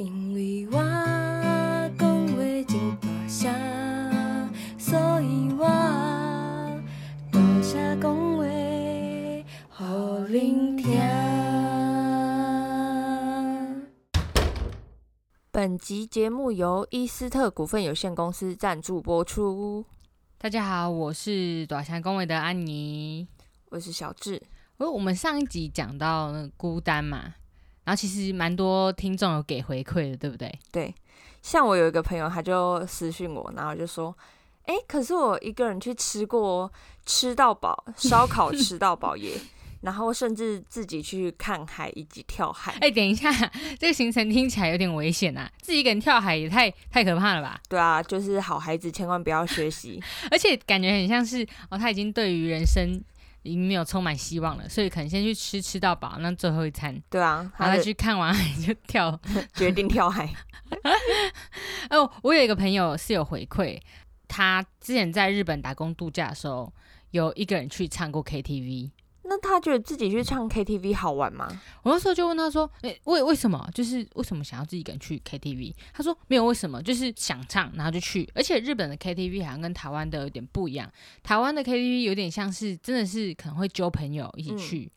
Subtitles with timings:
[0.00, 0.78] 因为我
[1.98, 3.52] 讲话真大声，
[4.78, 5.66] 所以我
[7.30, 8.42] 大声讲话，
[9.68, 9.84] 互
[10.26, 10.98] 恁听。
[15.50, 19.84] 本集节目由伊斯特股份有限公司赞助播出。
[20.38, 23.28] 大家好，我是短山公伟的安妮。
[23.68, 24.42] 我是小智。
[24.78, 27.34] 我我们上一集讲到那个孤单嘛，
[27.90, 30.56] 然后其实蛮多听众有给回馈的，对不对？
[30.70, 30.94] 对，
[31.42, 34.16] 像我有一个朋友，他就私讯我，然后就说
[34.66, 36.72] ：“哎、可是我一个人去吃过
[37.04, 39.32] 吃到饱烧烤， 吃到饱耶，
[39.80, 42.78] 然后甚至自己去看海以及跳海。
[42.80, 43.28] 哎、等一下，
[43.76, 45.50] 这个行程听起来有点危险啊！
[45.60, 47.60] 自己一个人跳海也太太可怕了吧？
[47.68, 50.00] 对啊，就是好孩子千万不要学习。
[50.30, 53.02] 而且感觉很像是哦，他已经对于人生
[53.42, 59.18] 已经没有充满希望了，所以可能先去吃吃到饱，那最后一餐，对啊，然后再去看完海 就跳。
[59.54, 60.28] 决定跳海。
[61.90, 63.80] 哦，我有一个朋友是有回馈，
[64.28, 66.72] 他之前在日本打工度假的时候，
[67.10, 68.90] 有一个人去唱过 KTV。
[69.22, 71.46] 那他觉得自己去唱 KTV 好玩吗？
[71.82, 73.68] 我那时候就问他说：“诶、为为什么？
[73.74, 78.28] 就是为什么想要自己一个人去 KTV？” 他说：“没有为什么，就是想唱，然后就去。
[78.34, 80.90] 而且日本的 KTV 好像跟台湾的有点不一样，
[81.22, 84.90] 台湾的 KTV 有点像是真的是可能会揪朋友一起去，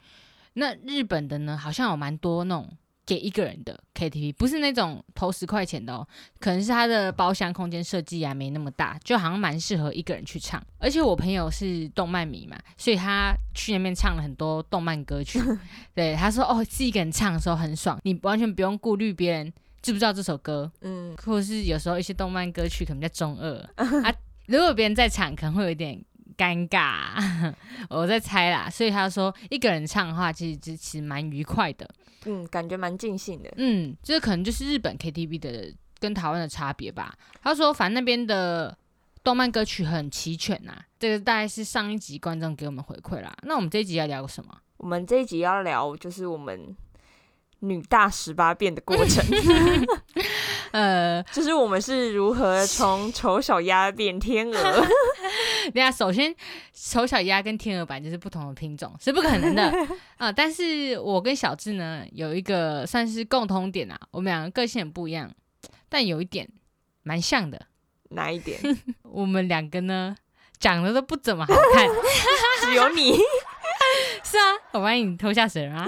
[0.54, 2.70] 那日本的呢，好像有蛮多那种
[3.06, 6.08] 给一个人的 KTV，不是那种投十块钱的哦，
[6.40, 10.64] 可能是它的包厢空间设计啊没那么大，就好像蛮适合一个人去唱。
[10.78, 15.42] 而且我朋友是动漫迷嘛，所以他去那边唱了很多动漫歌曲。
[15.94, 19.52] 对，他说哦，自己一个人唱的时候很爽，你完全不用顾虑别人
[19.82, 23.54] 知不知道这首歌，嗯，或者是有时候一些动漫歌曲可能在中二
[24.04, 24.14] 啊，
[24.48, 26.02] 如果别人在场可能会有一点
[26.38, 27.54] 尴尬，
[27.90, 28.70] 我在猜啦。
[28.70, 31.90] 所以他说一个人唱的话，其实其其实蛮愉快的。
[32.26, 33.52] 嗯，感觉蛮尽兴的。
[33.58, 37.14] 嗯，这可能就是日本 KTV 的跟台湾的差别吧。
[37.42, 38.78] 他说，反正那边的
[39.24, 43.36] 动漫歌曲很齐全呐、这个大概是上一集观众给我们回馈啦。
[43.44, 44.58] 那我们这一集要聊什么？
[44.78, 46.76] 我们这一集要聊就是我们
[47.64, 49.24] 女大十八变的过程，
[50.72, 54.86] 呃， 就是我们是如何从丑小鸭变天鹅。
[55.74, 56.36] 等首先
[56.74, 59.74] 丑小鸭跟天鹅版就是不同的品种，是不可能的
[60.18, 65.32] 啊、但是我跟小智呢有一个算是共同点啊，我们两个个性很不一样，
[65.88, 66.48] 但有一点
[67.04, 67.68] 蛮像的。
[68.10, 68.60] 哪一点？
[69.04, 70.16] 我们两个呢
[70.60, 71.88] 长得都不怎么好看，
[72.62, 73.18] 只有你。
[74.24, 74.44] 是啊，
[74.74, 75.86] 我帮你偷下水了啊。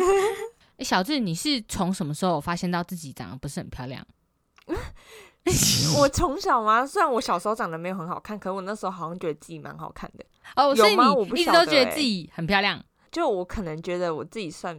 [0.78, 4.06] 诶小智，你是从什么时候发现到自己长得不是很漂亮？
[5.98, 10.26] 我从小吗，虽然我小时候长得没有很好看，可我那时候好像觉得自己蛮好看的。
[10.56, 12.84] 哦，有所以你一直都觉得自己很漂亮。
[13.12, 14.78] 就我可能觉得我自己算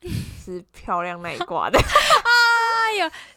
[0.42, 1.78] 是漂亮那一挂的。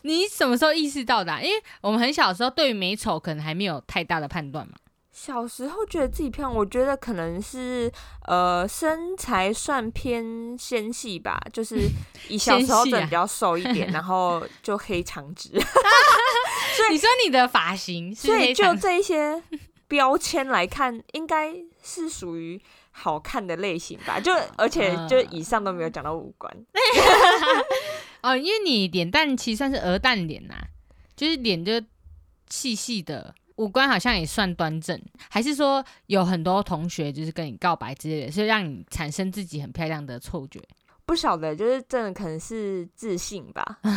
[0.03, 4.73] 你什么时候意识到的啊、因为我们很小的时候对于美丑可能还没有太大的判断嘛。
[5.21, 7.91] 小时候觉得自己漂亮，我觉得可能是
[8.25, 11.89] 呃身材算偏纤细吧，就是
[12.29, 15.49] 以小时候的比较瘦一点， 然后就黑长直，
[16.89, 19.43] 你说你的发型是所以就这一些
[19.89, 21.53] 标签来看，应该
[21.83, 22.59] 是属于
[22.91, 24.21] 好看的类型吧。
[24.21, 26.65] 就而且就嗯以上都没有讲到五官，
[28.21, 30.55] 哦，因为你脸蛋其实算是鹅蛋脸呐、
[31.17, 31.73] 就是脸就
[32.49, 34.97] 细细的，五官好像也算端正，
[35.29, 40.61] 还是说有很多同学就是跟你告白之类的，所以让你产生自己很漂亮的错觉？
[41.05, 43.79] 不晓得就是真的可能是自信吧。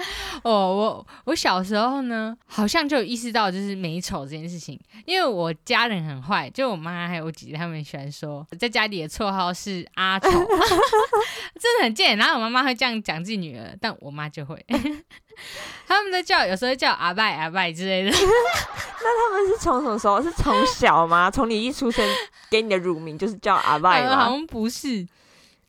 [0.42, 12.16] 哦，我我小时候呢，好像就有意识到就是美丑这件事情，因为我家人很坏，就我妈还有我姐姐他们喜欢说，在家里的绰号是阿丑， 真的很贱。
[12.16, 14.64] 然后我妈妈会这样讲自己女儿，但我妈就会，
[15.86, 18.10] 他们在叫有时候叫阿拜阿拜之类的。
[18.10, 20.22] 那他们是从什么时候？
[20.22, 21.30] 是从小吗？
[21.30, 22.06] 从你一出生
[22.50, 24.36] 给你的乳名就是叫阿拜呃，好吗？
[24.36, 25.06] 像不是。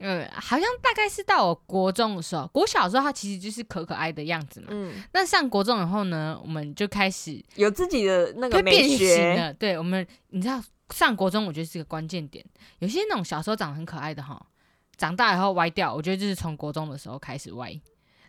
[0.02, 4.68] 呃，好像大概是到我国中的时候，国小的时候，他其实就是可可爱的样子嘛。
[4.72, 9.54] 嗯，那上国中以后呢，我们就开始有自己的那个变形学，了。
[9.54, 12.44] 对我们，你知道上国中，我觉得是个关键点。
[12.80, 14.44] 有些那种小时候长得很可爱的哈，
[14.98, 17.72] 长大以后歪掉，我觉得就是从国中的时候开始歪。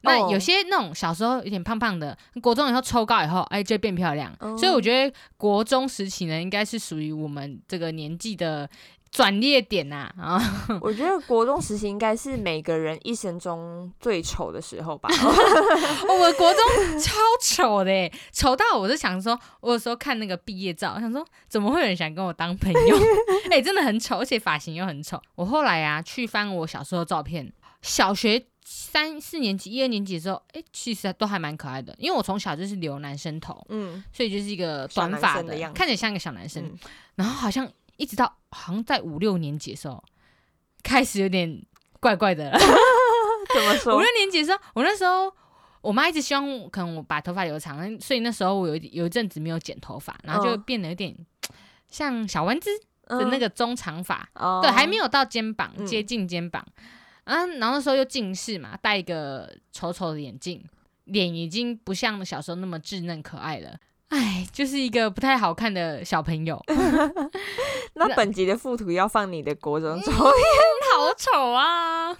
[0.05, 4.37] 那哦有些那种小时候有点胖胖的，国中以后抽高以后，哎，就变漂亮。
[4.41, 8.69] 哦所以我觉得国中时期呢，应该是属于我们这个年纪的
[9.12, 10.41] 转捩点呐、啊。
[10.81, 15.09] 我觉得国中时期应该是每个人一生中最丑的时候吧。
[16.09, 17.12] 哦我国中超
[17.43, 22.97] 丑的耶，丑到我是想说，我有时候看那个毕业照，我想说怎么会有人想跟我当朋友？
[23.50, 25.20] 哎、 真的很丑，而且发型又很丑。
[25.35, 31.94] 我后来啊去翻我小时候的照片，小学三四年级、一二年级的时候，哎、其实都还蛮可爱的。
[31.99, 36.65] 因为我从小就是留男生头，嗯，所以就是一个短发生的看起来像一个小男生。
[36.65, 36.79] 嗯
[37.15, 37.69] 然后好像
[38.03, 40.03] 一直到好像在五六年级的时候，
[40.83, 41.65] 开始有点
[42.01, 42.59] 怪怪的了。
[42.59, 42.59] 五
[43.55, 44.09] 怎么说五六？
[44.19, 45.33] 年级的时候，我那时候
[45.81, 51.17] 我妈一直希望可能我把头发留长，所以那时候我有一有一阵子没有剪头发，然后就嗯变得有点
[51.89, 52.69] 像小丸子
[53.07, 56.67] 的那个个中长发，哦，对，还没有到肩膀，嗯接近肩膀。
[57.25, 60.61] 啊，然后那时候又近视嘛，戴一个丑丑的眼镜，
[61.05, 63.79] 脸已经不像小时候那么稚嫩可爱了。
[64.12, 66.62] 哎，就是一个不太好看的小朋友，
[67.94, 72.14] 那本集的附图要放你的国中 照片，好丑啊！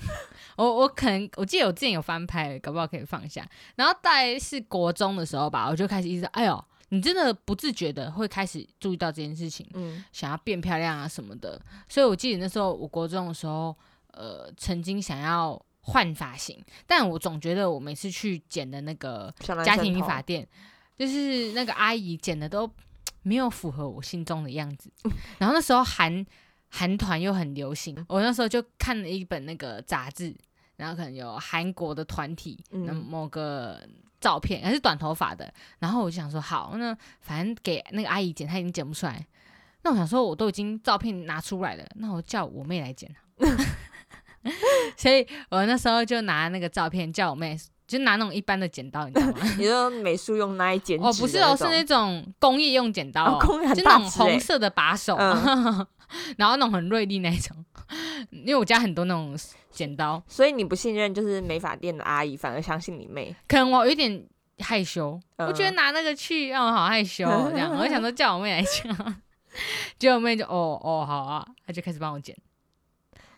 [0.57, 3.47] 我我可能我记得我之前有翻拍，搞不好可以放下。
[3.77, 11.61] 然后大概是国中的时候吧，我就开始意识到，哎呦，你真的不自觉的会开始注意到这件事情，嗯想要变漂亮啊什么的。
[11.91, 13.77] 所以我记得那时候我国中的时候，
[14.13, 19.31] 呃，曾经想要换发型，但我总觉得我每次去剪的那个
[19.63, 20.47] 家庭理发店，
[21.07, 22.71] 就是那个阿姨剪的都
[23.23, 24.93] 没有符合我心中的样子。
[25.39, 26.25] 然后那时候韩
[26.69, 30.35] 韩团又很流行，我那时候就看了一本那个杂志，
[30.77, 33.81] 然后可能有韩国的团体，嗯那某个。
[34.23, 39.27] 照片还是短头发的，然后我就想说，好，那反正给那个阿姨剪，她已经剪不出来。
[39.83, 43.13] 那我想说，我都已经照片拿出来了，那我叫我妹来剪。
[44.97, 47.59] 所以我那时候就拿那个照片叫我妹，
[47.93, 49.39] 就拿那种一般的剪刀，你知道吗？
[49.59, 55.87] 你说美术用那一剪纸哦，不是哦，是那种种工业用剪刀、哦工业很就那种红色的把手，嗯
[56.39, 57.57] 然后那种很锐利那一种。
[58.31, 59.37] 因为我家很多那种
[59.71, 63.35] 剪刀，所以你不信任就是美发店的阿姨，反而相信你妹。
[63.47, 64.25] 可能我有点
[64.61, 68.97] 害羞，嗯我觉得拿那个去让我好害羞、哦， 这样，我就想说叫我妹来剪，
[69.99, 72.35] 结果我妹就哦哦好啊，她就开始帮我剪。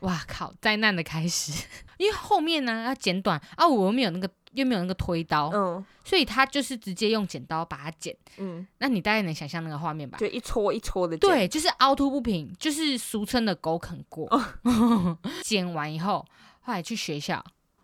[0.01, 0.53] 哇靠！
[0.61, 1.65] 灾难的开始，
[1.97, 8.15] 因为后面呢要剪短啊，我又没有那个又没有那个推刀，嗯所以他就是直接用剪刀把它剪。
[8.39, 10.19] 嗯，那你大概能想象那个画面吧？
[10.19, 11.31] 就一撮一撮的剪。
[11.31, 14.27] 对，就是凹凸不平，就是俗称的狗啃过。
[14.65, 16.25] 哦 剪完以后，
[16.63, 17.43] 后来去学校，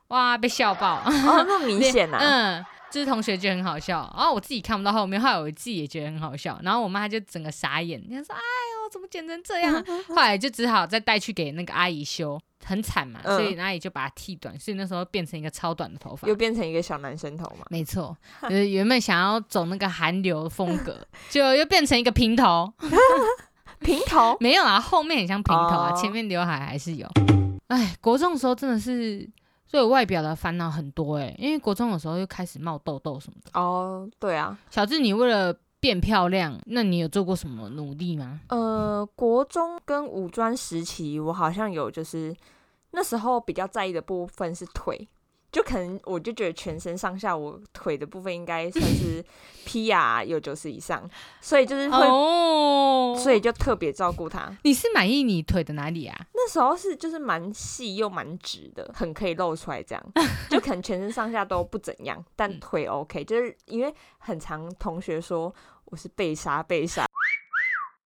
[0.08, 0.96] 哇，被笑爆。
[1.06, 8.44] 哦，那么明显啊、 嗯，就是同学觉得很好笑，然后我自己看不到后面，后来我自己也觉得很好笑，然后我妈就整个傻眼，她说：“哎呦，
[8.90, 16.34] 怎么剪成这样啊？”后来就只好再带去给那个阿姨修，很惨嘛，嗯所以那阿姨就把它剃短，所以那时候变成一个超短的头发又。
[16.34, 17.66] 变成一个小男生头嘛。
[17.70, 20.98] 没错，就是原本想要走那个韩流风格，
[21.30, 22.72] 就又变成一个平头。
[23.80, 27.08] 平头， 没有啊，后面很像平头啊，哦前面刘海还是有。
[27.68, 29.26] 哎，国中的时候真的是
[29.70, 33.58] 对外表的烦恼很多哎、因为国中的时候又开始冒痘痘什么的。
[33.58, 38.40] 哦，对啊，小智，你为了变漂亮，那你有做过什么努力吗？
[38.48, 42.36] 呃，国中跟五专时期，我好像有就是
[42.90, 45.08] 那时候比较在意的部分是腿，
[45.52, 49.24] 就可能我就觉得全身上下我腿的部分应该算是
[49.66, 51.08] P R 有九十以上，
[51.40, 54.56] 所以就是会，哦所以就特别照顾它。
[54.62, 56.16] 你是满意你腿的哪里啊？
[56.32, 60.12] 那时候是就是蛮细又蛮直的，很可以露出来，这样
[60.48, 65.52] 就可能全身上下都不怎样，但嗯腿 OK，就是因为很常同学说
[65.86, 67.04] 我是被杀被杀。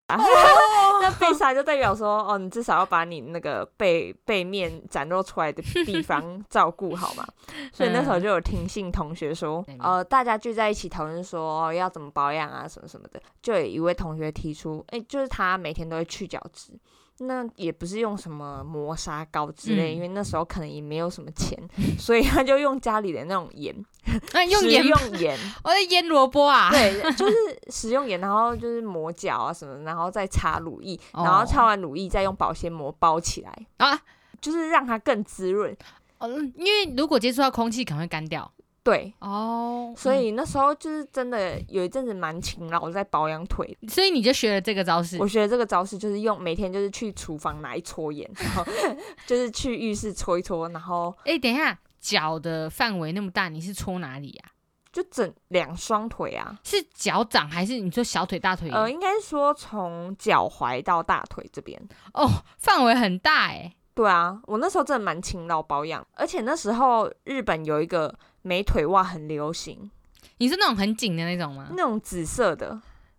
[0.08, 7.26] 那被杀就代表说，哦，你至少要把你那个背背面展露出来的地 方照顾好嘛。
[7.72, 13.20] 所以那时候就有听信同学说，嗯呃，大家聚在一起讨论说、哦、要怎么保养啊，什么什么的。
[13.42, 16.72] 就有一位同学提出，哎、就是他每天都会去角质，
[17.18, 21.58] 那也不是用什么磨砂膏之类，嗯因为那时候可能也没有什么钱，
[21.98, 23.72] 所以他就用家里的那种盐，
[24.04, 26.70] 食那用盐，用盐， 我在腌萝卜啊。
[26.70, 27.34] 对，就是
[27.68, 34.00] 食用盐，然后就是磨脚啊什么，然后再擦乳液，然后哦擦完乳液再用保鲜膜包起来，啊，
[34.40, 35.72] 就是让它更滋润。
[36.18, 38.50] 哦，嗯因为如果接触到空气，可能会干掉。
[38.84, 43.66] 对，哦，所以那时候就是真的有一阵子蛮勤劳在保养腿。
[43.80, 45.26] 嗯所以你就学了这个招式我。
[45.26, 48.62] 学的这个招式就是用每天就是去厨房拿一撮盐，然后
[49.26, 54.50] 就是去浴室搓一搓，然后哎、等一下，脚的范围那么大，你是搓哪里啊？
[54.92, 56.56] 就整两双腿啊。
[56.62, 58.68] 是脚掌还是你说小腿、大腿？
[58.70, 61.80] 呃，应该说从脚踝到大腿这边。
[62.12, 63.74] 哦，范围很大哎。
[63.94, 68.12] 对啊，我那时候真的蛮勤劳保养，而且那时候日本有一个
[68.44, 69.90] 美腿袜很流行，
[70.36, 71.68] 你是那种很紧的那种吗？
[71.70, 72.78] 那种紫色的，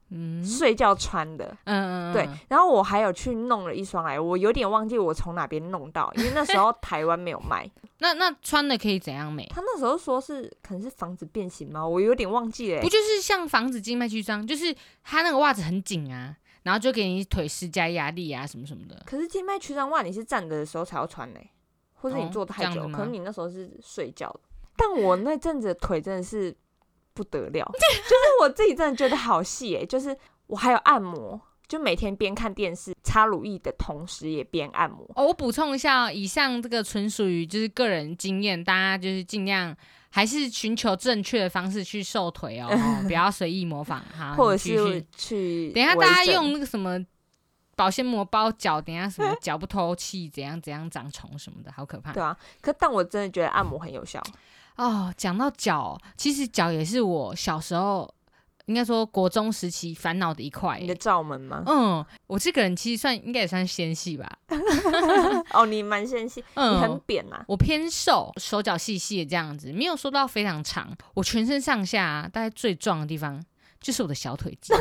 [0.09, 1.57] 嗯睡觉穿的。
[1.63, 7.67] 嗯嗯，对，然后我还有去弄了一双来，我有点忘记我从哪边弄到，因为那时候台湾没有卖。
[7.99, 9.47] 那那穿的可以怎样美？
[9.49, 11.83] 他那时候说是可能是防止变形吗？
[11.85, 19.01] 我有点忘记了欸、不就是像防止静脉曲张，就是它那个袜子很紧啊，然后就给你腿施加压力啊，什么什么的。
[19.07, 21.39] 可是静脉曲张袜你是站着的时候才要穿呢、
[21.93, 24.39] 或者你哦坐太久，可能你那时候是睡觉的。
[24.77, 26.55] 但我那阵子的腿真的是
[27.13, 30.15] 不得了， 就是我自己真的觉得好细诶、就是
[30.47, 35.05] 我还有按摩，就每天边看电视擦乳液的同时也边按摩。
[35.15, 39.75] 哦，我补充一下哦，以上这个纯属于就是个人经验，大家就是尽量
[40.09, 44.33] 还是寻求正确的方式去瘦腿哦， 哦不要随意模仿哈。
[44.35, 47.03] 或者是去等一下大家用那个什么
[47.75, 52.13] 保鲜膜包脚，等一下什么脚不透气，怎样怎样长虫什么的，好可怕。
[52.13, 54.21] 对啊，可但我真的觉得按摩很有效。
[54.77, 58.13] 哦，讲到脚，其实脚也是我小时候
[58.65, 60.95] 应该说国中时期烦恼的一块你的。
[60.95, 61.63] 罩门吗？
[61.67, 64.29] 嗯，我这个人其实算应该也算纤细吧。
[65.53, 70.89] 哦，你蛮纤细，你很嗯，扁呐、我偏瘦，手脚细细的这样子，没有说到非常长。
[71.13, 73.41] 我全身上下、啊、大概最壮的地方
[73.85, 74.73] 就是我的小腿肌。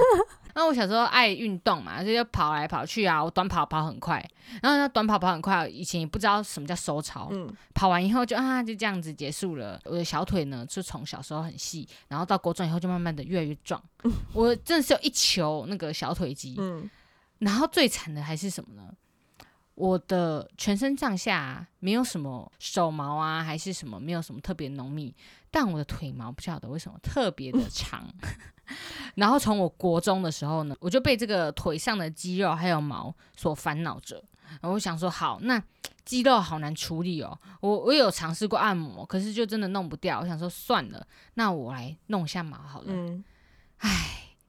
[0.54, 4.16] 那我小时候爱运动嘛，就要跑来跑去啊，我短跑跑很快，
[4.62, 9.78] 然后那短跑跑很快，以前也不知道什么叫收操，嗯，跑完以后就啊就这样子结束了。
[9.84, 13.82] 我的小腿呢，就从小时候很细，然后到国中以后就慢慢的越来越壮。
[14.32, 16.88] 我真的是有一球那个小腿肌，嗯，
[17.40, 18.88] 然后最惨的还是什么呢？
[19.74, 25.12] 我的全身上下、啊、没有什么手毛啊，还是什么没有什么特别浓密，
[25.50, 28.08] 但我的腿毛不晓得为什么特别的长。
[29.16, 34.22] 然后从我国中的时候呢，我就被这个腿上的肌肉还有毛所烦恼着。
[34.60, 35.60] 然后我想说，好，那
[36.04, 37.36] 肌肉好难处理哦。
[37.60, 40.20] 我我有尝试过按摩，可是就真的弄不掉。
[40.20, 41.04] 我想说算了，
[41.34, 42.86] 那我来弄一下毛好了。
[42.88, 43.24] 嗯，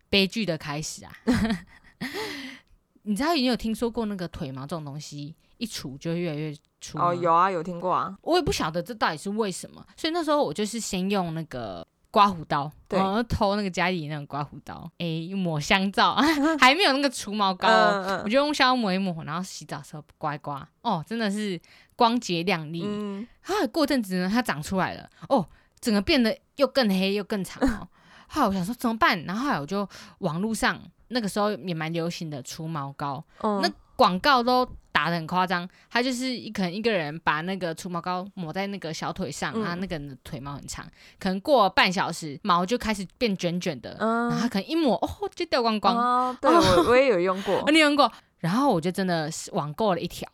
[0.10, 1.12] 悲剧的开始啊！
[3.04, 8.16] 你知道你有听说过那个腿毛这种东西，一除就会越来越粗吗哦，有啊，有听过啊。
[8.22, 12.98] 我也不晓得这到底是为什么，所以那时候我就是先用那个刮胡刀，对。
[13.28, 16.16] 偷那个家里那种刮胡刀，诶，抹香皂，
[16.62, 21.60] 还没有那个除毛膏哦、嗯我就用香抹一抹，然后洗澡的时候刮一刮，哦，真的是
[21.94, 22.84] 光洁亮丽。
[22.86, 25.46] 嗯，后来过阵子呢，它长出来了，哦，
[25.82, 27.86] 整个变得又更黑又更长哦。
[28.30, 29.22] 后来我想说怎么办？
[29.26, 29.86] 然后后来我就
[30.20, 33.60] 网络上那个时候也蛮流行的除毛膏，嗯。
[33.62, 40.86] 那广告都打的很夸张，他就是一可能一个人把那个除毛膏抹在那个小腿上，嗯啊，那个人的腿毛很长，
[41.20, 47.72] 可能过了半小时毛就开始变卷卷的，然后它嗯，可能一抹哦就掉光光，哦， 对我我也有用过 哦。
[47.72, 48.10] 你用过？
[48.40, 50.30] 然后我就真的是网购了一条，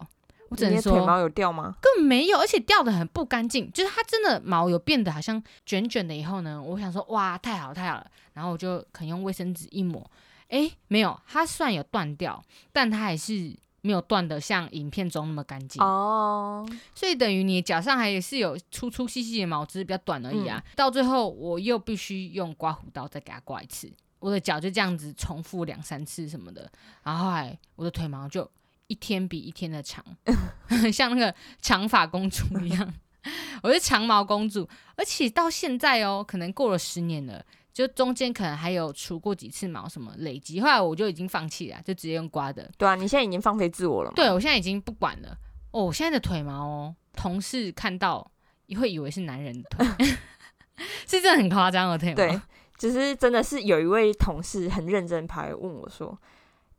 [0.50, 1.76] 我只能说的腿毛有掉吗？
[1.82, 6.14] 根本没有，而且掉的很不干净，就是它真的毛有变得好像卷卷的。
[6.14, 10.06] 以后呢，我想说哇，太好了太好了，然后我就可能用卫生纸一抹，
[10.50, 20.64] 诶，没有，它虽然有断掉，但它还是没有断的像影片中那么干净，哦，所以等于你脚上还是有粗粗细细的毛，只是比较短而已啊。
[20.76, 26.72] 到最后我又必须用刮胡刀再给它刮一次，我的脚就这样子重复两三次什么的，
[27.04, 28.50] 然后后来我的腿毛就
[28.88, 30.06] 一天比一天的长，
[30.94, 32.94] 像那个长发公主一样。
[33.62, 42.70] 我是长毛公主，而且到现在哦，可能过了十年了，就中间可能还有除过几次毛，什么累积，后来我就已经放弃了，就直接用刮的。
[42.78, 44.16] 对啊，你现在已经放飞自我了嘛？
[44.16, 45.38] 对我现在已经不管了。
[45.72, 48.30] 哦，我现在的腿毛哦，同事看到
[48.66, 49.86] 也会以为是男人的腿，
[51.08, 52.16] 是真的很夸张的腿毛。
[52.16, 52.42] 对，
[52.78, 56.20] 只是真的是有一位同事很认真跑来问我说：“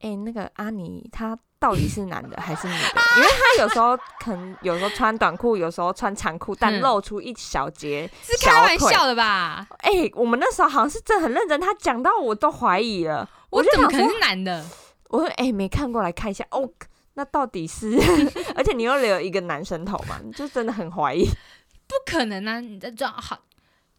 [0.01, 3.01] 哎、那个阿尼他到底是男的还是女的？
[3.17, 9.65] 因为他有时候可能有时候穿短裤，有时候穿长裤，但嗯露出一小截是开玩笑的吧？
[9.79, 13.31] 哎、我们那时候好像是真的很认真，他讲到我都怀疑了。
[13.51, 14.67] 我怎么可能是男的？
[15.11, 16.69] 我说：“哎、没看过来看一下哦。”
[17.15, 17.97] 那到底是？
[18.57, 21.25] 而且你又留一个男生头嘛，你就真的很怀疑。
[21.87, 22.59] 不可能啊！
[22.61, 23.39] 你在这好，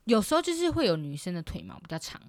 [0.06, 2.20] 有时候就是会有女生的腿毛比较长。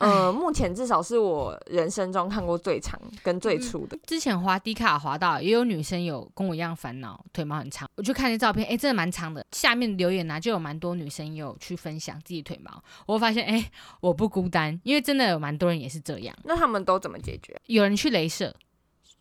[0.00, 3.98] 呃，目前至少是我人生中看过最长跟最粗的。
[4.06, 7.88] 之前滑低卡滑到，也有女生有跟我一样烦恼，腿毛很长。
[7.96, 9.44] 我就看那照片，哎、真的蛮长的。
[9.52, 16.34] 下面留言呢、就有蛮多女生也有去分享自己腿毛，我会发现，哎、我不孤单，因为真的有蛮多人也是这样。
[16.44, 17.60] 那他们都怎么解决？
[17.66, 18.54] 有人去镭射，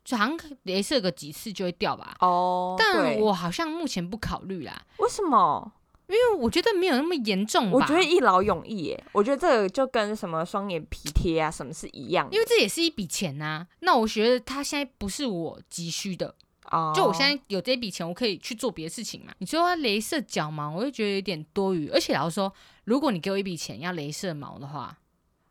[0.06, 2.16] 就好像镭射个几次就会掉吧。
[2.22, 5.74] 哦，但我好像目前不考虑啦，为什么？
[6.10, 7.78] 因为我觉得没有那么严重吧。
[7.78, 9.04] 我觉得一劳永逸耶。
[9.12, 12.36] 我觉得这个就跟什么双眼皮贴啊什么是一样的。
[12.36, 16.34] 因为这也是一笔钱呐、那我觉得他现在不是我急需的，
[16.72, 19.32] 哦，就我现在有这笔钱，我可以去做别的事情嘛。
[19.38, 21.90] 你说要镭射脚毛，我就觉得有点多余。
[21.90, 22.52] 而且老实说，
[22.86, 24.98] 如果你给我一笔钱要镭射毛的话，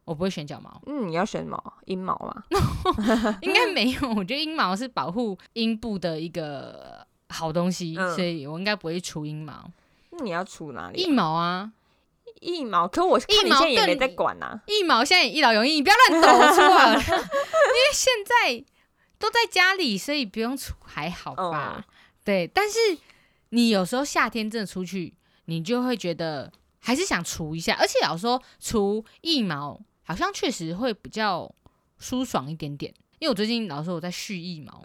[0.04, 2.44] 我不会选脚毛，嗯，你要选毛阴毛嘛？
[3.42, 4.08] 应该没有。
[4.14, 9.70] 我觉得阴毛是保护阴部的一个好东西，嗯所以我应该不会除阴毛。
[10.18, 11.14] 那你要除哪里腋啊？
[11.14, 11.72] 毛啊，
[12.40, 12.88] 一毛？
[12.88, 14.60] 可我看你腋毛现在也没更在管啊呐。
[14.66, 18.64] 腋毛现在也一劳永逸，你不要乱抖出来了， 因为现在
[19.18, 21.76] 都在家里，所以不用除，还好吧？
[21.78, 21.84] 嗯
[22.24, 22.78] 对，但是
[23.50, 25.14] 你有时候夏天真的出去，
[25.46, 31.50] 你就会觉得还是想除一下，而且有时候除一毛好像确实会比较
[31.98, 32.92] 舒爽一点点。
[33.18, 34.82] 因为我最近老说我在蓄腋毛，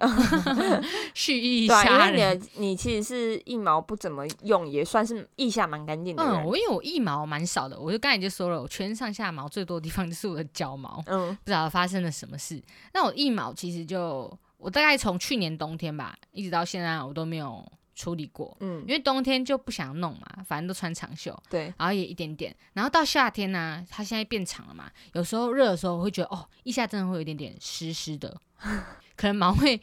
[1.14, 2.20] 蓄腋对啊，杀人。
[2.20, 12.62] 因为你的你其实是腋毛不怎么用，也算是腋下蛮干净的嗯，我因为我腋毛蛮少的，我就刚才就说了，我全身上下毛最多的地方就是我的脚毛，嗯不知道发生了什么事。
[12.94, 17.64] 那我腋毛其实就我大概从去年冬天吧，一直到现在我都没有
[17.96, 18.82] 处理过，嗯。
[18.82, 28.40] 因，为冬天就不想弄嘛，反正都穿长袖，对，然后也一点点，然后到夏天呢、它现在变长了嘛，有时候热的时候我会觉得哦，腋下真的会有一点点湿湿的，
[29.16, 29.82] 可能毛会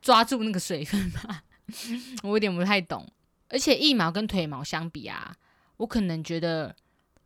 [0.00, 1.42] 抓住那个水分吧，
[2.22, 3.06] 我有点不太懂。
[3.48, 5.36] 而且腋毛跟腿毛相比啊，
[5.76, 6.74] 我可能觉得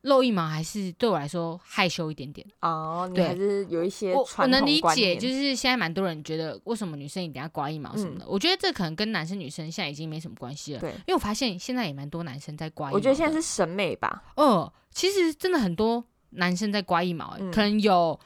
[0.02, 2.46] 露一毛还是对我来说害羞一点点。
[2.60, 10.80] 哦，你对还是有一些我我能理解，就是现在蛮多人觉得为什么女生一定要刮一毛什么的，我觉得这可能跟男生女生现在已经没什么关系了。
[10.80, 12.90] 对因为我发现现在也蛮多男生在刮。
[12.90, 18.18] 我觉得现在是审美吧，哦，其实真的很多男生在刮一毛、欸，嗯可能有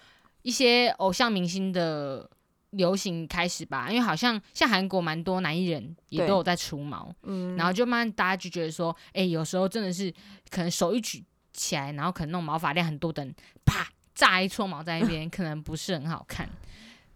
[0.42, 2.28] 一些偶像明星的
[2.70, 10.12] 流行开始吧，因为好像像韩国蛮多男艺人也都有在除毛，嗯，然后就慢慢大家就觉得说，哎、有时候真的是
[10.50, 13.34] 可能手一举起来，然后可能那种毛发量很多的人，
[13.64, 16.46] 啪炸一撮毛在那边，可能不是很好看，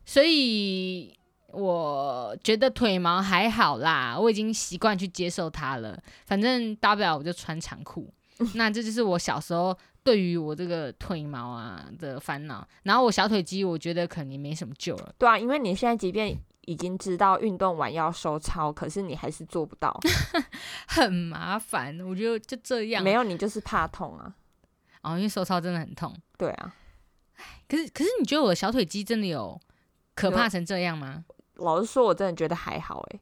[0.07, 1.15] 所以。
[1.51, 5.99] 我觉得腿毛还好啦，我已经习惯去接受它了。
[6.27, 8.13] 反正大不了我就穿长裤。
[8.53, 12.69] 那这就是我小时候对于我这个腿毛啊的烦恼。
[12.83, 15.15] 然后我小腿肌，我觉得可能也没什么救了。
[15.17, 19.99] 对啊，因为你现在即便已经知道运动完要收操，可是你还是做不到，
[20.87, 23.03] 很麻烦，我觉得就这样。
[23.03, 24.35] 没有你就是怕痛啊，
[25.01, 26.15] 哦，因为收操真的很痛。
[26.37, 26.75] 对啊，
[27.67, 29.59] 可是可是你觉得我的小腿肌真的有
[30.15, 31.25] 可怕成这样吗？
[31.55, 33.21] 老实说，我真的觉得还好诶、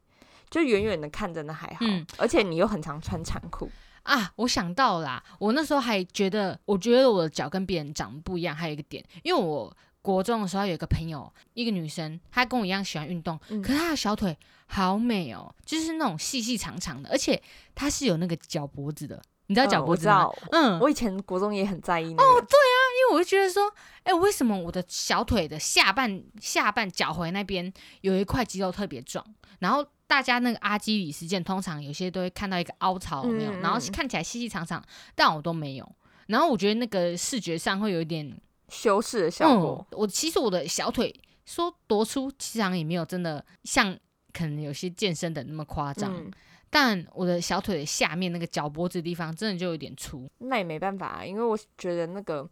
[0.50, 3.70] 就远远的看真的还好，嗯而且你又很常穿长裤，
[4.02, 9.74] 啊，我想到啦，我那时候还觉得，我觉得我的脚跟别人长得不一样，还有一个点，因为我
[10.06, 17.42] 国中的时候有一个朋友，一个女生，她跟我一样喜欢运动，嗯可是她的小腿好美哦，就是那种细细长长的，而且
[17.74, 20.30] 她是有那个脚脖子的，你知道脚嗯脖子吗？
[20.52, 23.68] 嗯，我以前国中也很在意那个，因为我就觉得说，
[24.04, 29.26] 哎、为什么我的小腿的下半下半脚踝那边有一块肌肉特别壮？
[29.58, 33.52] 然后大家那个阿基里斯腱通常有些都会看到一个凹槽，有没有？
[33.58, 34.80] 然后看起来细细长长，
[35.16, 35.92] 但我都没有。
[36.28, 38.36] 然后我觉得那个视觉上会有一点
[38.68, 39.98] 修饰的效果，嗯。
[39.98, 43.96] 我其实我的小腿说多粗，其实好像也没有真的像
[44.32, 46.14] 可能有些健身的那么夸张。
[46.16, 46.30] 嗯，
[46.68, 50.28] 但我的小腿的下面那个脚脖子的地方真的就有点粗。
[50.38, 52.42] 那也没办法、啊，因为我觉得那个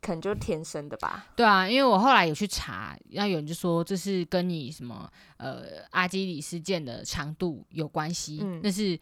[0.00, 8.98] 可能就是天生的吧，对啊，因为我后来有去查，然后有人就说这是跟你什么呃阿基里斯腱的长度有关系，嗯那是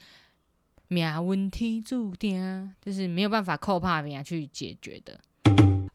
[0.88, 5.18] 命问题注定，就是没有办法靠怕别人去解决的。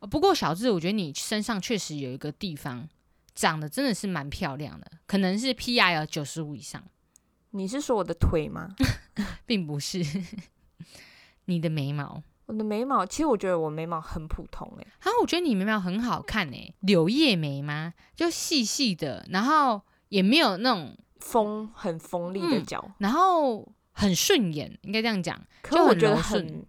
[0.06, 2.88] 呃不过小智，我觉得你身上确实有一个地方
[3.34, 6.84] 长得真的是蛮漂亮的，可能是 PIL 九十五以上，
[7.52, 8.76] 你是说我的腿吗？
[9.48, 10.06] 并不是
[11.46, 12.22] 你的眉毛。
[12.46, 17.96] 我的眉毛，其实我觉得我眉毛很普通诶、啊，我觉得你眉毛很好看诶、柳叶眉吗？
[18.16, 25.42] 就细细的，然后也没有那种锋很锋利的嗯角，然后很顺眼，应该这样讲。
[25.64, 26.68] 可我觉得很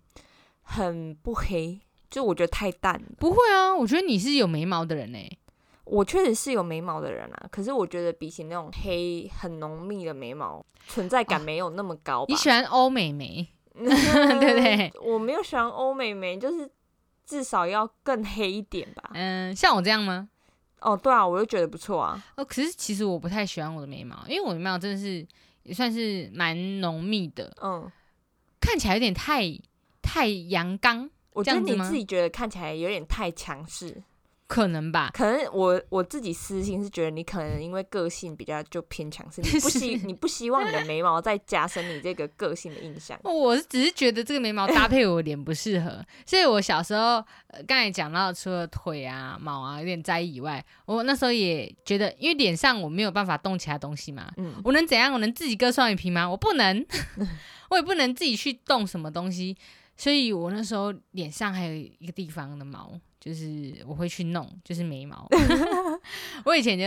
[0.62, 1.78] 很很不黑，
[2.10, 3.06] 就我觉得太淡了。
[3.18, 5.38] 不会啊，我觉得你是有眉毛的人呢、欸
[5.86, 12.26] 我确实是有眉毛的人啊，可是我觉得比起那种黑很浓密的眉毛，存在感哦没有那么高吧。
[12.28, 13.46] 你喜欢欧美眉？
[13.72, 13.84] 对
[14.40, 14.92] 对不对？
[15.00, 16.68] 我没有喜欢欧美眉，就是
[17.24, 19.10] 至少要更黑一点吧。
[19.14, 20.28] 嗯，像我这样吗？
[20.80, 22.20] 哦，对啊，我就觉得不错啊。
[22.36, 25.24] 哦，可是其实我不太喜欢我的眉毛，因为我的眉毛真的是
[25.62, 27.88] 也算是蛮浓密的，嗯，
[28.60, 29.44] 看起来有点太
[30.02, 34.02] 太阳刚，我觉得你自己觉得看起来有点太强势，
[34.46, 35.10] 可能吧。
[35.12, 43.18] 可能我我自己私心是觉得你可能因为个性比较就偏强势，你不希 你不希望你的眉毛再加深你这个个性的印象。
[43.24, 47.16] 我是只是觉得这个眉毛搭配我脸不适合，所以我小时候
[47.48, 55.12] 呃刚才讲到除了腿啊毛啊有点在意以外，我那时候也觉得，因为脸上我没有办法动其他东西嘛，嗯，我能怎样？
[55.12, 56.28] 我能自己割双眼皮吗？
[56.30, 56.86] 我不能，
[57.70, 59.56] 我也不能自己去动什么东西，
[59.96, 65.26] 所以我那时候脸上还有一个地方的毛，就是我会去弄，就是眉毛。
[66.44, 66.84] 我以前就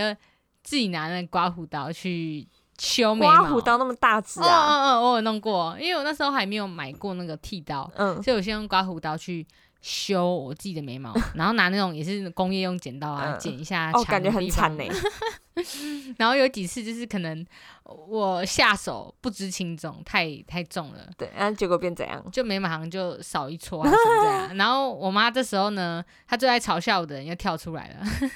[0.64, 9.46] 自己拿那个刮胡刀去修眉毛，刮胡刀那么大只哦啊，嗯嗯，我有弄过，因为我那时候还没有买过那个剃刀，嗯，所以我先用刮胡刀去
[9.82, 14.84] 修我自己的眉毛， 然后拿那种也是工业用剪刀啊嗯剪一下，哦，感觉很惨呢。。
[16.18, 17.46] 然后有几次就是可能
[17.84, 21.00] 我下手不知轻重，太太重了。
[21.18, 22.24] 对，然后结果变怎样？
[22.32, 28.30] 就眉毛好像就少一撮啊什么这样， 然后我妈这时候呢，她最爱嘲笑我的人又跳出来了，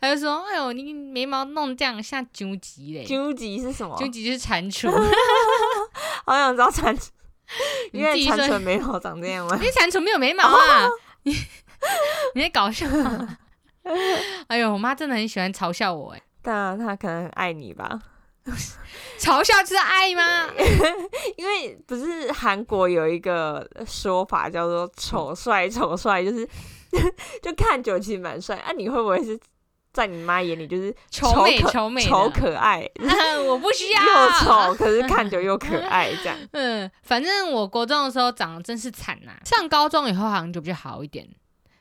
[0.00, 3.96] 她就说：“哎呦，你眉毛弄这样像究极嘞，究极是什么？
[3.96, 4.90] 究极就是蟾蜍，
[6.26, 7.23] 好想知道蟾蜍，你
[7.92, 9.62] 因为蟾蜍眉毛长这样吗 因？
[9.62, 10.88] 为蟾蜍没有眉毛啊，
[11.22, 11.32] 你
[12.34, 13.38] 你在搞笑吗？
[14.48, 18.00] 哎呦，我妈真的很喜欢嘲笑我，哎，当然，他可能很爱你吧，
[19.18, 20.48] 嘲笑就是爱吗？
[21.36, 26.48] 因为不是韩国有一个说法叫做“丑帅”，丑帅就是
[27.42, 28.72] 就看久其实蛮帅啊。
[28.72, 29.38] 你会不会是
[29.94, 32.86] 在你妈眼里就是丑美可丑美的丑可爱
[33.46, 36.36] 我不需要，又丑，可是看久又可爱这样？
[36.52, 41.26] 嗯，反正我国中的时候长得真是惨呐、上高中以后好像就比较好一点，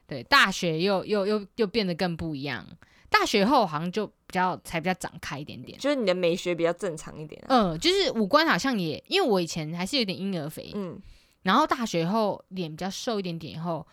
[0.08, 2.64] 对，大学又又又又变得更不一样。
[3.10, 7.48] 大学后好像就比较才比较长开一点点，就是你的美学比较正常一点、啊。
[7.50, 11.00] 嗯，就是五官好像也，因为我以前还是有点婴儿肥，嗯，
[11.44, 13.86] 然后大学后脸比较瘦一点点以后，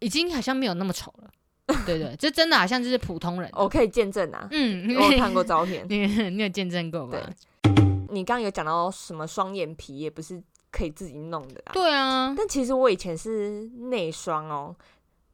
[0.00, 1.30] 已经好像没有那么丑了。
[1.86, 3.50] 对对，这真的好像就是普通人。
[3.54, 5.84] 我可以见证啊，嗯，我有看过照片。
[5.88, 7.18] 你你有见证过吧？
[8.10, 11.72] 你刚刚有讲到什么双眼皮，也不是可以自己弄的啊。
[11.72, 14.74] 对啊，但其实我以前是内双哦，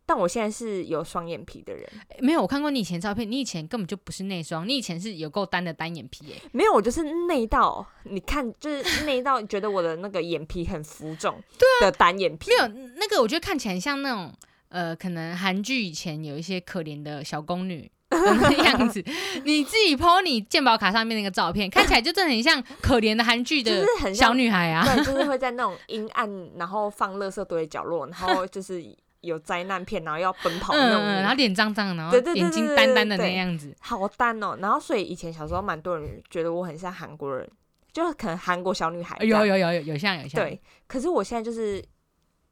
[0.04, 1.88] 但我现在是有双眼皮的人。
[2.18, 6.34] 没有我看过你以前照片，你以前根本就不是内双，你以前是有够单的单眼皮耶。
[6.52, 11.42] 没有，我就是内到，你看，就是内到觉得我的那个眼皮很浮肿
[11.80, 12.50] 的单眼皮。
[12.50, 14.30] 没有那个，我觉得看起来像那种
[14.76, 19.02] 呃，可能韩剧以前有一些可怜的小宫女 的那样子。
[19.42, 23.82] 你自己 po 你鉴宝卡上面那个照片，看起来就真的很像可怜的韩剧的
[24.14, 24.84] 小女孩啊。
[24.84, 28.84] 对，就是会在那种阴暗，然后放垃圾堆的角落，然后就是
[29.22, 31.02] 有灾难片，然后要奔跑那种。
[31.02, 33.74] 然后脸脏脏，然后眼睛对单单的那样子。
[33.80, 34.58] 好淡哦。
[34.60, 37.48] 然后所以以前小时候蛮多人觉得我很像韩国人，
[37.94, 39.16] 就可能韩国小女孩。
[39.20, 40.44] 有有有有有像有像。
[40.44, 41.82] 对，可是我现在就是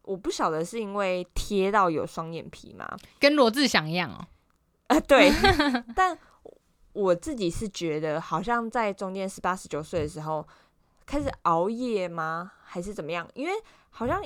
[0.05, 2.89] 我不晓得是因为贴到有双眼皮吗？
[3.19, 4.27] 跟罗志祥一样哦。
[4.89, 5.31] 啊，对，
[5.97, 6.17] 但
[6.93, 10.47] 我自己是觉得，好像在中间十八、十九岁的时候
[11.07, 12.53] 开始熬夜吗？
[12.63, 13.29] 还是怎么样？
[13.35, 13.53] 因为
[13.91, 14.23] 好像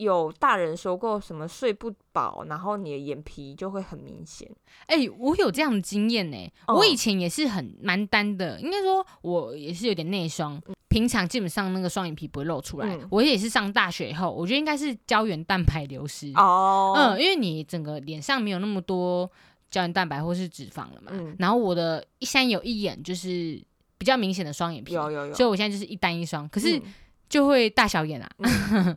[0.00, 4.50] 有大人说过，什么睡不饱，然后你的眼皮就会很明显。
[4.86, 6.52] 哎、我有这样的经验呢。
[6.66, 12.96] 哦我以前也是很蛮单的，应该说我也是有点内双，平常基本上那个双眼皮不会露出来。
[12.96, 16.32] 嗯我也是上大学以后，我觉得应该是胶原蛋白流失。
[16.34, 19.30] 哦，嗯，因为你整个脸上没有那么多
[19.70, 21.12] 胶原蛋白或是脂肪了嘛。
[21.12, 23.62] 嗯然后我的一山有一眼就是
[23.98, 26.94] 比较明显的双眼皮，有有有，所以我现在就是一单一双，可是嗯
[27.28, 28.28] 就会大小眼啊。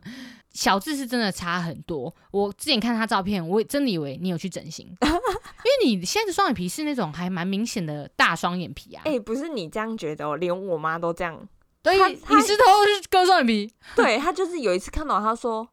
[0.54, 2.14] 小智是真的差很多。
[2.30, 9.02] 我之前看他照片，我真的以为你有去整形， 因为你现在的双眼皮是那种还蛮明显的大双眼皮啊。
[9.04, 11.46] 哎、不是你这样觉得哦，连我妈都这样。
[11.82, 12.64] 对，你是偷
[13.10, 13.70] 割双眼皮？
[13.94, 15.68] 对他就是有一次看到他说。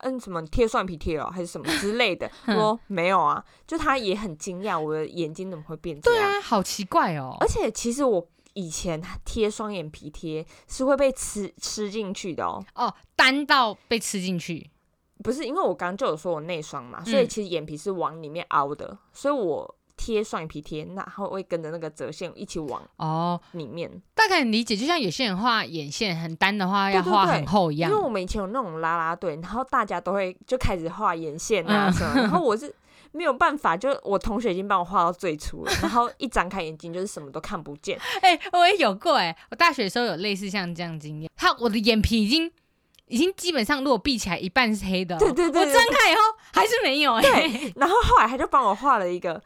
[0.00, 2.30] 嗯，什么贴双眼皮贴了还是什么之类的？
[2.48, 6.30] 我说没有啊，就他也很惊讶，我的眼睛怎么会变这样？
[6.30, 7.48] 对啊，好奇怪哦而。
[7.48, 14.70] 且其实我以前贴双眼皮贴是会被吃吃进去的哦，哦，单到被吃进去。
[15.22, 23.88] 不是因为我刚刚就有说我内双嘛，所以嗯其实眼皮是往里面凹的，所以我贴双眼皮贴，那它会跟着那个折线一起往哦，里面。
[24.12, 28.02] 大概能理解，就像有些人画眼线很单的话，要画很厚一样因为。
[28.02, 32.74] 我们以前有那种拉拉队，然后大家都会就开始画眼线啊嗯什么，然后我是
[33.14, 37.98] 没有办法，就我同学已经帮我画到最粗了，然后一张开眼睛就是什么都看不见。
[38.20, 41.30] 哎、我也有过哎、我大学的时候有类似像这样经验。
[41.36, 42.50] 他我的眼皮已经
[43.06, 46.20] 已经基本上，如果闭起来一半是黑的哦、对对对我对睁开以后
[46.52, 49.40] 还是没有哎、对，然后后来他就帮我画了一个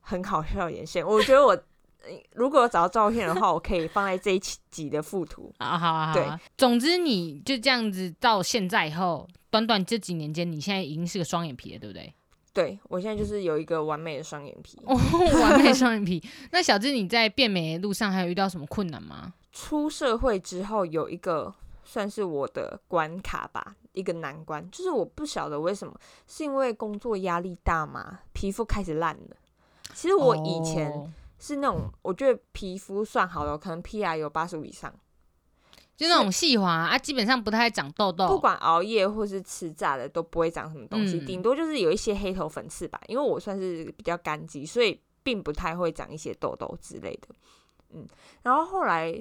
[0.00, 5.50] 很好笑的眼线，我觉得我呃如果有找到照片的话，我可以放在这一期集的附图。
[5.58, 6.40] 啊，好啊，好啊。
[6.58, 12.12] 总之你就这样子到现在以后，短短这几年间，你现在已经是个双眼皮了，对不对？
[12.54, 14.78] 对我现在就是有一个完美的双眼皮。
[14.86, 14.96] 哦，
[15.42, 16.22] 完美双眼 皮。
[16.52, 19.34] 那小智，你在变美的路上还有遇到什么困难吗？
[19.52, 21.52] 出社会之后有一个
[21.84, 25.94] 算是我的关卡吧，一个难关，就是我不晓得为什么，
[26.26, 29.36] 是因为工作压力大吗，皮肤开始烂了。
[29.92, 34.92] 其实我以前哦是那种，我觉得皮肤算好了，可能 PR 有八十五以上，
[35.96, 38.26] 就那种细滑啊，基本上不太长痘痘。
[38.28, 43.00] 不管熬夜或是吃炸的都不会长什么东西，嗯顶、多就是有一些黑头粉刺吧。
[43.06, 47.28] 因为我算是比较干肌，所以并不太会长一些痘痘之类的。
[47.94, 48.06] 嗯，
[48.42, 49.14] 然后后来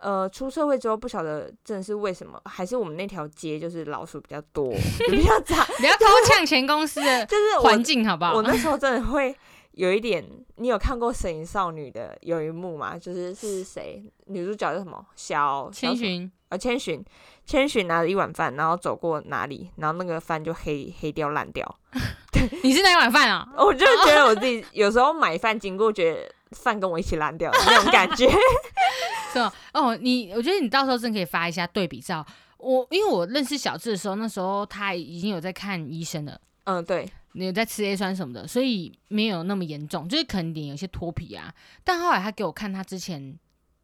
[0.00, 8.42] 呃，出社会之后不晓得真的是为什么，还是我们那条街就是老鼠比较多，就比较 杂，不要偷抢前公司的 就是环境，好不好我？
[8.42, 9.36] 那时候真的会
[9.72, 10.24] 有一点，
[10.56, 12.98] 你有看过《神隐少女》的有一幕吗？
[12.98, 14.02] 就是是谁？
[14.26, 15.04] 女主角叫什么？
[15.14, 17.04] 小千，寻，啊，千寻，
[17.44, 21.78] 千寻拿着一碗饭，然后走过哪里，然后那个饭就黑黑掉烂掉。
[22.62, 23.46] 你是那一碗饭啊？
[23.56, 28.28] 我就觉得我自己有时候买饭经过，觉得饭跟我一起烂掉的那种 感觉。
[29.32, 29.52] 是吗？
[29.74, 32.24] 哦，你我觉得你到时候真可以发一下对比照。
[32.58, 36.40] 我因为我认识小智的时候，那时候他已经有在看医生了。
[36.64, 41.54] 嗯，对，你有在吃 A 酸什么的，所以没有那么严重，就是可能脸有些脱皮啊。
[41.84, 43.38] 但后来他给我看他之前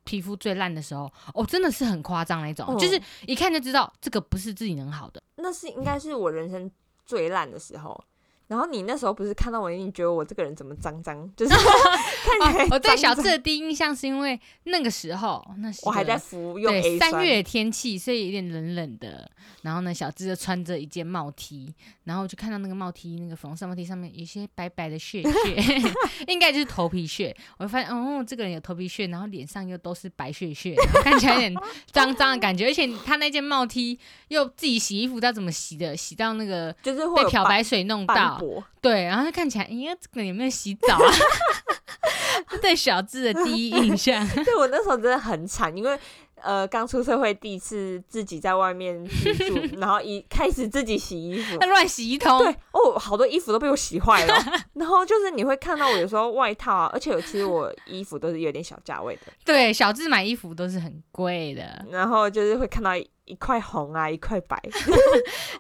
[0.04, 5.22] 皮肤最烂的时候，哦，真的是很夸张那种，哦就是一看就知道这个不是自己能好的。
[5.36, 6.70] 那是应该是我人生
[7.04, 8.04] 最烂的时候。
[8.46, 19.30] 然后你那时候不是看到我，你觉得我这个人怎么脏脏， 就是看起来哦，我对小智的第一印象是因为那个时候，那是我还在服用三月天气，所以有点冷冷的。
[19.62, 25.82] 然后呢，小智就穿着一件帽 T，然后就看到那个帽 T 那个粉红色帽 T 上面有一些白白的屑屑，
[26.28, 27.34] 应该就是头皮屑。
[27.56, 31.54] 我就发现，哦，这个人有头皮屑，然后脸上又都是白屑屑，然后看起来有点
[31.90, 32.66] 脏脏的感觉。
[32.66, 38.62] 而且他那件帽 T 又自己洗衣服，不知道怎么洗的，洗到那个就是被漂白水弄到，驳。
[38.80, 41.10] 对，然后他看起来，哎呀，这个有没有洗澡啊？
[42.60, 44.26] 对小智的第一印象。
[44.44, 45.98] 对我那时候真的很惨，因为
[46.40, 51.66] 呃刚出社会第一次自己在外面居住， 然后一开始自己洗衣服他。
[51.66, 54.34] 乱洗一通，对哦，好多衣服都被我洗坏了。
[54.74, 61.84] 然后就是你会看到我有时候外套啊，而且有其实我衣服都是有点小价位的，对，小智买衣服都是很贵的。
[61.90, 64.60] 然后就是会看到一一块红啊，一块白。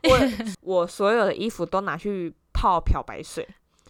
[0.08, 0.18] 我
[0.60, 3.46] 我所有的衣服都拿去泡漂白水，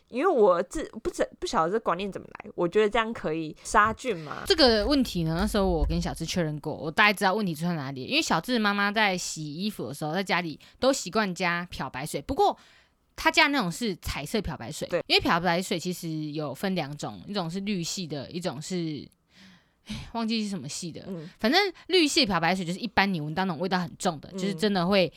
[0.09, 4.43] 因为我自不知不晓得这观念怎么来，我觉得这样可以杀菌嘛。
[4.47, 8.05] 这个问题呢，那时候我跟小智确认过，我大概知道问题出在哪里。
[8.05, 12.59] 因为小智妈妈在洗衣服的时候，在家里都习惯加漂白水，不过
[13.15, 14.89] 她加那种是彩色漂白水。
[14.89, 19.07] 对，因为漂白水其实有分两种，一种是绿系的，一种是。
[20.15, 25.13] 忘记是什么系的，嗯，反正绿系漂白水就是一般你闻到那种味道很重的，就是嗯真的会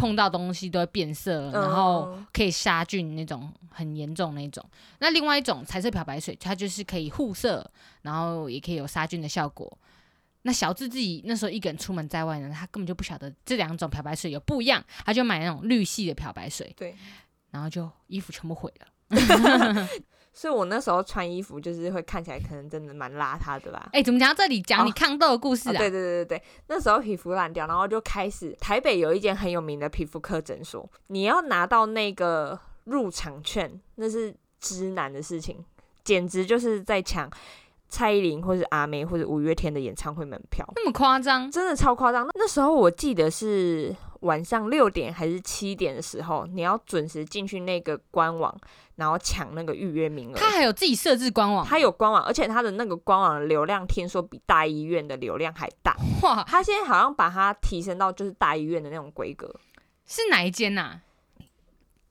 [0.00, 4.64] 碰到东西都会变色，然后嗯可以杀菌那种很严重那种。
[4.98, 9.70] 那另外一种彩色漂白水，它就是可以护色，然后也可以有杀菌的效果。
[10.42, 16.96] 那小智自己那时候一个人出门在外呢，他根本就不晓得这两种漂白水有不一样，他就买那种绿系的漂白水，对。
[17.50, 18.86] 然后就衣服全部毁了。
[20.32, 23.88] 所以我那时候穿衣服就是会看起来可能真的蛮邋遢的吧。
[23.92, 25.72] 哎、怎么讲到这里讲你哦抗痘的故事啊？
[25.72, 35.64] 哦对对对对对，那时候皮肤烂掉，然后就开始台北有一间很有名的皮肤科诊所，你要拿到那个入场券，那是直男的事情，
[36.04, 37.28] 简直就是在抢
[37.88, 41.50] 蔡依林或者阿妹或者五月天的演唱会门票，那么夸张？
[41.50, 42.28] 真的超夸张。
[42.34, 48.54] 那时候我记得是晚上六点还是七点的时候，你要准时进去那个官网，
[48.96, 50.34] 然后抢那个预约名额。
[50.34, 55.96] 他还有自己设置官网，他有官网，而且他的那个官网的流量听说比大医院的流量还大。
[56.22, 59.54] 哇，他现在好像把它提升到就是大医院的那种规格。
[60.06, 61.00] 是哪一间呐、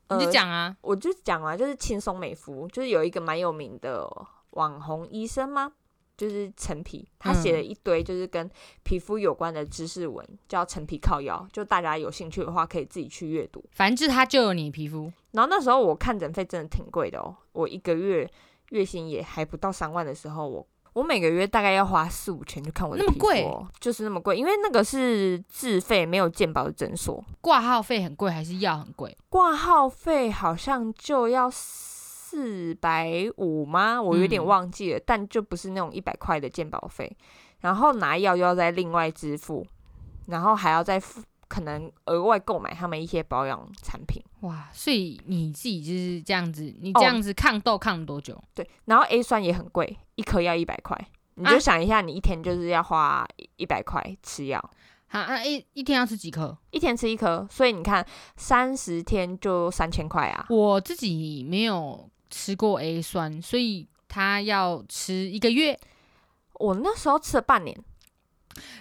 [0.08, 0.76] 呃你就讲啊。
[0.82, 4.10] 我就讲啊，就是轻松美肤，就是有一个蛮有名的
[4.52, 5.74] 网红医生吗？
[6.20, 8.52] 就是陈皮，他写了一堆就是跟
[8.84, 13.64] 皮肤有关的知识文，叫陈皮靠腰，就大家有兴趣的话可以自己去阅读。
[13.72, 18.30] 反正就是它就有你皮肤，然后那时候我看诊费真的挺贵的哦，我一个月
[18.72, 29.18] 月薪也还不到三万的时候，我我每个月大概要花四五千去看我的皮肤、那么贵哦，就是那么贵，因为那个是自费没有健保的诊所，挂号费很贵还是药很贵？
[29.30, 31.50] 挂号费好像就要
[32.30, 34.00] 四百五吗？
[34.02, 37.12] 我有点嗯忘记了，但就不是那种一百块的鉴保费。
[37.62, 39.66] 然后拿药又要再另外支付，
[40.28, 44.24] 然后还要再付可能额外购买他们一些保养产品。
[44.42, 48.40] 哇，所以你自己就是这样子，你哦这样子抗痘抗了多久？
[48.54, 50.96] 对，然后 A 酸也很贵，一颗要一百块。
[51.36, 54.60] 你啊就想一下，你一天就是要花一百块吃药，
[55.08, 56.58] 好，那一一天要吃几颗？
[56.72, 58.06] 一天吃一颗，所以你看
[58.38, 60.46] 三十天就三千块啊。
[60.50, 65.80] 我自己没有吃过 A 酸，所以他要吃一个月、
[66.54, 67.78] 我那时候吃了半年，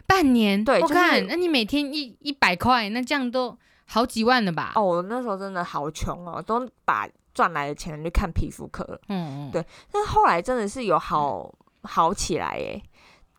[0.06, 0.64] 半年。
[0.64, 3.56] 对就是我看，那你每天一一百块，那这样都
[3.86, 4.72] 好几万了吧？
[4.74, 9.00] 哦，我那时候真的好穷哦，都把赚来的钱去看皮肤科了。
[9.08, 12.82] 嗯嗯，对但是后来真的是有好好起来耶，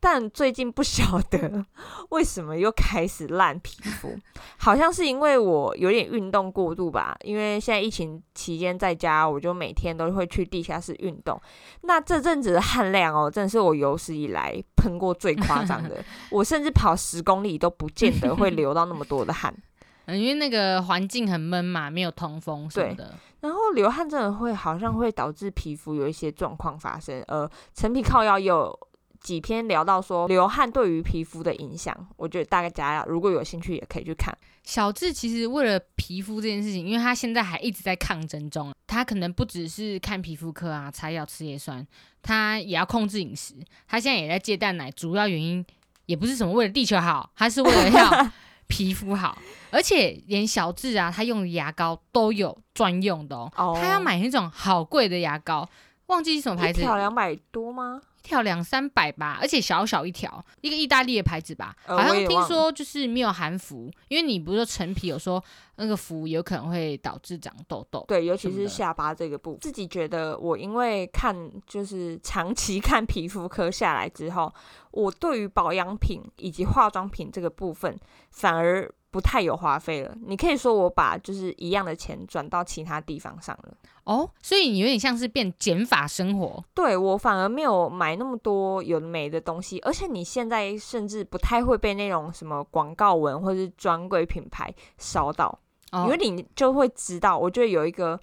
[0.01, 1.65] 但最近不晓得
[2.09, 4.17] 为什么又开始烂皮肤，
[4.57, 7.17] 好像是因为我有点运动过度吧。
[7.25, 11.39] 因为现在疫情期间在家，我就每天都会去地下室运动。
[11.81, 16.01] 那这阵子的汗量哦，真的是我有史以来喷过最夸张的。
[16.31, 19.53] 我甚至跑十公里都不见得会流到那么多的汗。
[20.07, 23.13] 嗯，因为那个环境很闷嘛，没有通风什么的。
[23.41, 27.21] 然后流汗真的会好像会导致皮肤有一些状况发生。
[27.27, 28.79] 呃，陈皮靠药有。
[29.21, 34.35] 几篇聊到说流汗对于皮肤的影响，我觉得大家如果有兴趣也可以去看。
[34.63, 41.85] 小智其实为了皮肤这件事情，因为他现在还一直在抗争中，他可能不只是看皮肤科啊，擦药吃叶酸，
[42.21, 43.55] 他也要控制饮食。
[43.87, 45.65] 他现在也在戒蛋奶，主要原因
[46.05, 48.31] 也不是什么为了地球好，他是为了要
[48.67, 49.37] 皮肤好。
[49.71, 55.67] 而且连小智啊，他用的牙膏都有专用的哦，他要买那种好贵的牙膏，
[56.09, 58.01] 忘记是什么牌子，一条两百多吗？
[58.23, 65.41] 一条两三百吧，而且小小一条，一个意大利的牌子吧，好像听说就是没有含氟，因为你不是说陈皮有说
[65.77, 69.59] 那个氟有可能会导致长痘痘，对，尤其是下巴这个部分。
[69.61, 74.53] 自己觉得我因为看就是长期看皮肤科下来之后，
[74.91, 77.97] 我对于保养品以及化妆品这个部分
[78.31, 78.91] 反而。
[79.11, 86.63] 不太有花费了，你可以说我把就是一样的钱转到其他地方上了哦，所以你有点像是变减法生活。
[86.73, 95.59] 对我反而没有买那么多有美的东西，而且你现在甚至不太会被那种什么广告文或者是专柜品牌烧到，
[95.91, 97.37] 因为你就会知道。
[97.37, 98.19] 我觉得有一个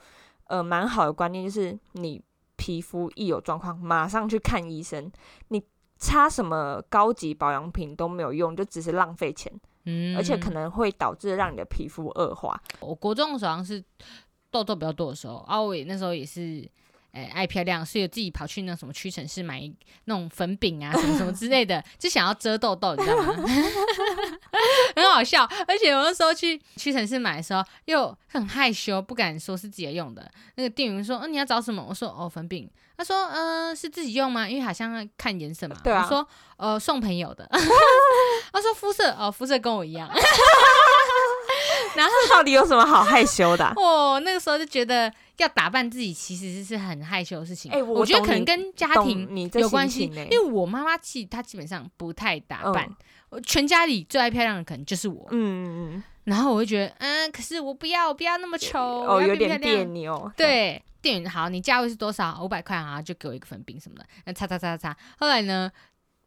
[0.46, 2.22] 呃蛮好的观念，就是你
[2.56, 5.10] 皮肤一有状况，马上去看医生，
[5.48, 5.62] 你
[5.98, 9.52] 擦什么高级保养品都没有用，就只是浪费钱。
[10.16, 12.60] 而且可能会导致让你的皮肤恶化。
[12.80, 13.82] 我国中的时候是
[14.50, 16.68] 痘痘比较多的时候，阿伟那时候也是，
[17.16, 19.62] 诶爱漂亮，所以自己跑去那什么屈臣氏买
[20.04, 23.34] 那种粉饼啊什么什么之类的， 就想要遮痘痘，你知道吗？
[24.94, 25.44] 很好笑。
[25.66, 30.30] 而且我那时候去屈臣氏买的时候，又很害羞，不敢说是自己用的。
[30.56, 34.48] 那个店员说：“嗯，你要找什么？”我说：“哦，粉饼。”他说：“嗯，是自己用吗？
[34.48, 36.02] 因为好像看颜色嘛。”对啊。
[36.02, 36.26] 我说
[36.56, 37.48] ：“呃，送朋友的。
[38.52, 40.10] ”他说：“肤色哦，肤色跟我一样。”
[41.94, 43.72] 然后到底有什么好害羞的？
[43.76, 47.70] 哦，那个时候就觉得要打扮自己其实是很害羞的事情。
[47.72, 52.88] 哎，我觉得可能跟家庭有关系，因为我妈妈其实她基本上不太打扮，
[53.44, 55.26] 全家里最爱漂亮的可能就是我。
[55.30, 56.02] 嗯嗯嗯。
[56.24, 60.30] 然后我就觉得，嗯，可是我不要，我不要那么丑，哦，有点别扭。
[60.36, 60.82] 对。
[61.02, 62.42] 店员好，你价位是多少？
[62.42, 64.96] 五百块啊，就给我一个粉饼什么的，那擦擦擦擦擦。
[65.18, 65.70] 后来呢，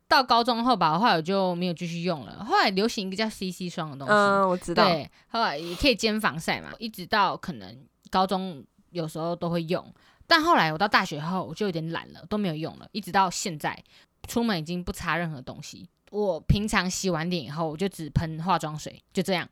[0.08, 2.46] 到高中后吧，后来我就没有继续用了。
[2.46, 4.86] 后来流行一个叫 CC 霜的东西，嗯，我知道。
[4.86, 6.70] 对，后来也可以兼防晒嘛。
[6.80, 7.78] 一直到可能
[8.10, 9.94] 高中有时候都会用，
[10.28, 12.88] 但后来我到大学后我就有点懒了，都没有用了。
[12.92, 13.84] 一直到现在，
[14.28, 15.88] 出门已经不擦任何东西。
[16.12, 19.48] 我平常洗完脸以后，我就只喷化妆水，就这样。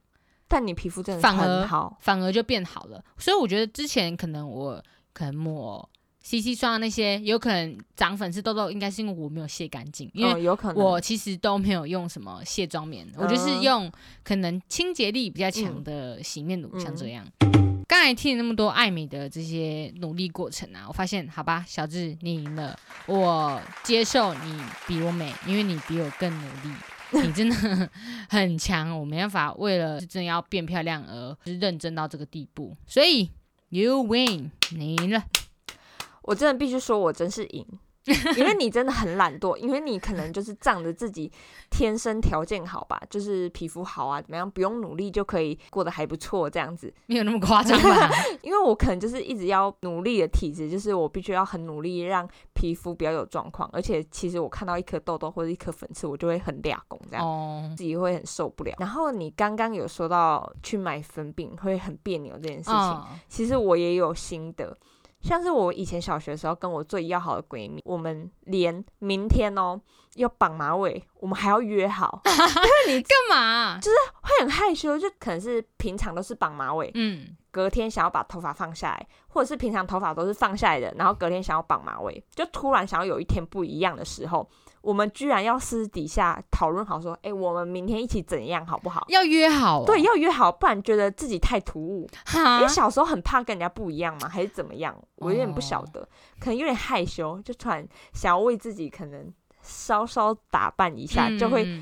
[0.47, 3.03] 但你皮肤真的反而好，反而就变好了。
[3.17, 4.83] 所以我觉得之前可能我。
[5.13, 5.89] 可能抹
[6.21, 10.07] CC 霜那些，有可能长粉刺痘痘，应该是因为我没有卸干净。
[10.13, 13.91] 因为有可能我其实都没有用什么卸妆棉，我就是用
[14.23, 17.25] 可能清洁力比较强的洗面乳，像这样。
[17.87, 26.75] 刚才听了那么多艾美的这些努力过程啊，我发现，好吧，小智你赢了，我接受你比我美，因为你比我更努力，
[27.25, 27.89] 你真的
[28.29, 33.31] 很强，我没办法为了真的要变漂亮而认真到这个地步，所以。
[33.69, 35.25] You win，你赢了。
[36.21, 37.67] 我真的必须说，我真是赢，
[38.37, 41.31] 因为你真的很懒惰，因为你可能就是仗着自己
[41.69, 48.09] 天生条件好吧，就是皮肤好啊，怎么样，不用努力就可以过得还不错这样子，没有那么夸张吧？
[48.41, 57.25] 因为我可能就是一直要努力的体质，就是我必须要很努力让皮肤比较有状况，而且其实我看到一颗痘痘或者一颗粉刺，我就会很俩拱这样，
[57.75, 58.73] 自己会很受不了。
[58.79, 64.77] 然后你刚刚有说到去买粉饼会很别扭这件事情，其实我也有心得。
[65.27, 69.77] 像是我以前小学的时候，跟我最要好的闺蜜，我们连明天哦
[70.17, 72.21] 要绑马尾，我们还要约好。
[72.87, 73.79] 你 干嘛？
[73.79, 84.49] 就是会很害羞，就可能是平常都是绑马尾，嗯，隔天想要把头发放下来，或者是平常头发都是放下来的，然后隔天想要绑马尾，就突然想要有一天不一样的时候。
[84.81, 89.03] 我们居然要私底下讨论好说，哎，我们明天一起怎样好不好？
[89.09, 92.07] 要约好，对，要约好，不然觉得自己太突兀。
[92.33, 94.95] 因为小时候很怕跟人家不一样嘛，还是怎么样？
[95.15, 96.07] 我有点不晓得，
[96.39, 99.29] 可能有点害羞，就突然想要为自己可能
[99.67, 101.79] 稍稍打扮一下，就会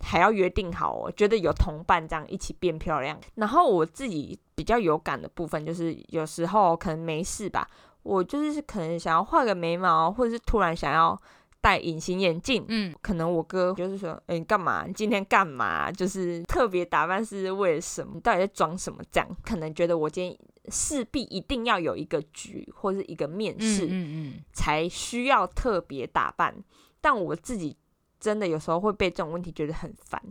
[0.00, 3.18] 还要约定好哦，觉得有同伴这样一起变漂亮。
[3.36, 7.66] 然后我自己比较有感的部分，就是有时候可能没事吧，
[8.02, 11.18] 我就是可能想要画个眉毛，或者是突然想要。
[11.60, 12.64] 戴隐形眼镜。
[12.68, 14.84] 嗯，可能我哥就是说，哎、你干嘛？
[14.86, 15.90] 你今天干嘛？
[15.90, 18.12] 就是特别打扮是为了什么？
[18.14, 19.02] 你到底在装什么？
[19.10, 20.38] 这样可能觉得我今天
[20.70, 26.54] 势必一定要有一个局或是一个面嗯试，嗯嗯，才需要特别打扮。
[27.00, 27.76] 但我自己
[28.18, 30.22] 真的有时候会被这种问题觉得很烦。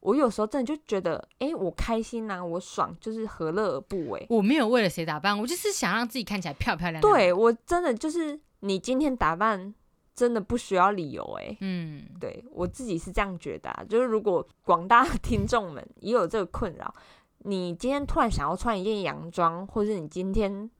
[0.00, 4.26] 我有时候真的就觉得，哎、我开心呐、我爽，就是何乐而不为？
[4.30, 9.74] 我没有为了谁打扮，我就是想让自己看起来漂漂亮亮。，对我真的就是，你今天打扮
[10.14, 13.84] 真的不需要理由、哎，嗯，对我自己是这样觉得、啊。
[13.90, 16.94] 就是如果广大的听众们也有这个困扰，
[17.40, 20.70] 你今天突然想要穿一件洋装，或是你今天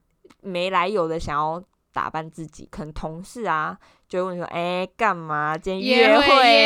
[0.40, 1.62] 没来由的想要
[1.92, 3.76] 打扮自己，可能同事啊
[4.08, 5.56] 就会问说：“哎、干嘛？
[5.56, 6.24] 今天约会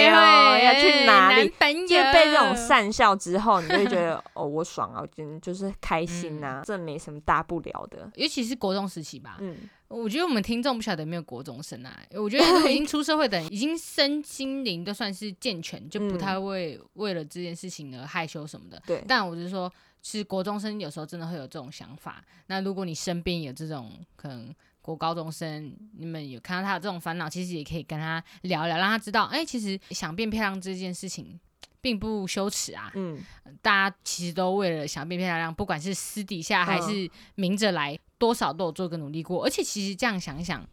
[0.08, 1.48] 哦，会要去哪里？”
[1.86, 8.10] 就被这种讪笑之后，你就会觉得哦，我爽啊， 我今天就是开心呐、这没什么大不了的。
[8.16, 11.94] 尤其是国中时期吧，嗯，我觉得我们听众不晓得有没有国中生啊？
[12.12, 18.82] 我觉得已经出社会的人，已经身心灵都算是健全，就不太会为了这件事情而害羞什么的。
[18.86, 19.70] 对，但我是说，
[20.00, 22.24] 其实国中生有时候真的会有这种想法。
[22.46, 24.54] 那如果你身边有这种可能
[24.84, 31.40] 国高中生，你们有看到他有这种烦恼，其实也可以跟他聊聊，让他知道，哎、其实想变漂亮这件事情。
[31.80, 33.22] 并不羞耻啊，嗯，
[33.60, 39.44] 大家其实都为了想变漂亮，不管是私底下还嗯是明着来，多少都有做个努力过。
[39.44, 40.66] 而且其实这样想一想，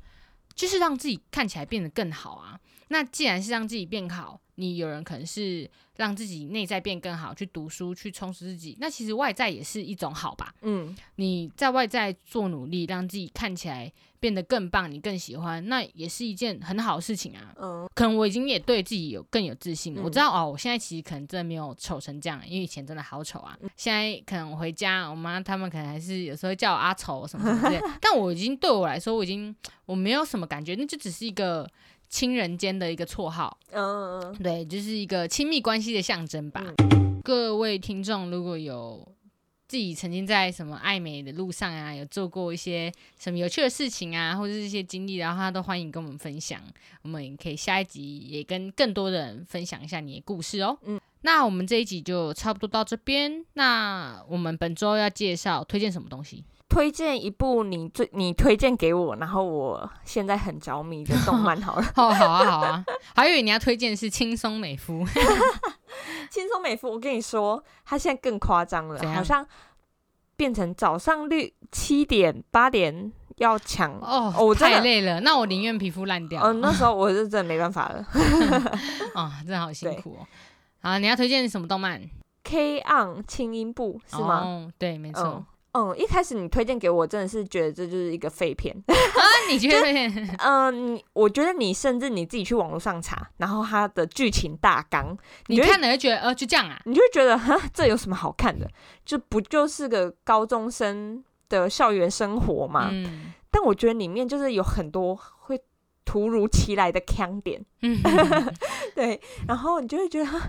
[0.56, 2.58] 就是让自己看起来变得更好啊。
[2.92, 10.54] 那既然是让自己变好，你有人可能是让自己内在变更好，去读书，去充实自己，那其实外在也是一种好吧？
[10.62, 13.90] 嗯，你在外在做努力，让自己看起来
[14.20, 17.54] 变得更棒，你更喜欢，那也是一件很好的事情啊。
[17.56, 20.02] 嗯，可能我已经也对自己有更有自信了。
[20.02, 23.58] 嗯我知道哦，我现在其实可能真的没有丑成这样，因为以前真的好丑啊。
[23.78, 31.66] 现在可能我回家，我妈他们可能还是有时候叫我阿丑什么什么之类的， 但我已经对我来说，我已经我没有什么感觉，那就只是一个
[32.12, 36.62] 亲人间的一个绰号，嗯嗯对，就是一个亲密关系的象征吧。
[37.24, 39.08] 各位听众，如果有
[39.66, 46.62] 自己曾经在什么爱美的路上啊，有做过一些什么有趣的事情啊，或者是一些经历，然后他都欢迎跟我们分享。
[47.04, 50.78] 我们也可以下一集也跟更多的人分享一下你的故事哦。
[50.84, 53.46] 嗯，那我们这一集就差不多到这边。
[53.54, 56.44] 那我们本周要介绍推荐什么东西？
[56.72, 65.06] 推荐一部你最你推荐给我，然后我现在很着迷的动漫 好了，哦，好啊，好啊，还以为你要推荐的是轻松美肤。
[66.32, 66.90] 轻松美肤。
[66.90, 69.46] 我跟你说，它现在更夸张了好像
[70.38, 73.92] 变成早上六七点八点要抢。
[74.00, 76.42] 哦，哦我太累了，那我宁愿皮肤烂掉。
[76.42, 78.08] 嗯、那时候我是真的没办法了。
[79.14, 80.26] 啊、 真的好辛苦哦。
[80.82, 82.02] 好，你要推荐什么动漫
[82.46, 84.40] ？K on 轻音部是吗？
[84.46, 85.24] 哦，对，没错。
[85.24, 88.76] 嗯嗯，一开始你推荐给我，真的是觉得这就是一个废片。
[88.88, 89.88] 啊，你觉得？
[90.40, 95.18] 嗯， 你我觉得你甚至你自己去网络上查，然后它的剧情大纲，
[95.48, 96.82] 你看了就觉得，呃，就这样啊？
[96.86, 98.70] 你就会觉得哈，这有什么好看的？
[99.06, 102.90] 就不就是个高中生的校园生活嘛？
[102.92, 105.60] 嗯但我觉得里面就是有很多会
[106.06, 108.02] 突如其来的腔点，嗯，
[108.96, 110.40] 对，然后你就会觉得哈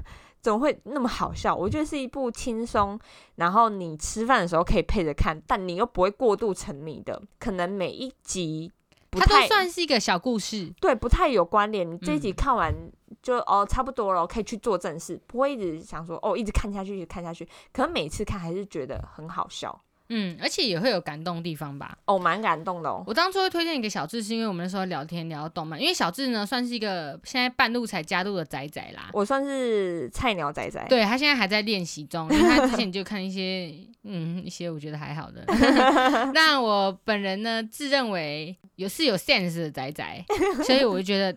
[0.42, 1.54] 怎么会那么好笑？
[1.54, 2.98] 我觉得是一部轻松，
[3.36, 8.72] 然后你吃饭的时候可以配着看，但你又不会过度沉迷的，可能每一集
[9.08, 10.72] 不它都太算是一个小故事。
[10.80, 11.88] 对，不太有关联。
[11.88, 12.74] 你这一集嗯看完
[13.22, 17.48] 就、哦差不多了，可以去做正事，不会一直想说哦一直看下去，一直看下去。
[17.72, 19.80] 可能每次看还是觉得很好笑，
[20.14, 21.96] 嗯，而且也会有感动的地方吧。
[22.04, 23.02] 哦，蛮感动的哦。
[23.06, 29.08] 我当初会推荐给小智，是因为我们那时候聊天聊到动漫，因为小智呢算是一个现在半路才加入的仔仔啦。
[29.14, 35.42] 我算是菜鸟仔仔，对他现在还在练习中，因为他之前就看一些嗯一些我觉得还好的。
[36.34, 40.24] 那我本人呢自认为有是有 sense 的仔仔，
[40.64, 41.34] 所以我就觉得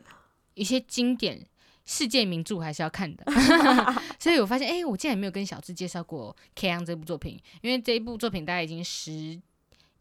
[0.53, 1.39] 一些经典
[1.86, 3.24] 世界名著还是要看的。
[4.20, 9.40] 所以我发现，哎、我竟然没有跟小智介绍过《K 央》这部作品，因为这一部作品大概已经十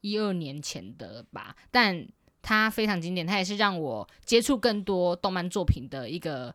[0.01, 2.07] 一二年前的了吧，但
[2.43, 6.55] 它非常经典，它也是让我接触更多动漫作品的一个